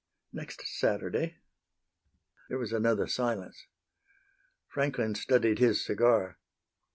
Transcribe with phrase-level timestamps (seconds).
[0.33, 1.37] "Next Saturday."
[2.49, 3.67] There was another silence.
[4.67, 6.39] Franklin studied his cigar.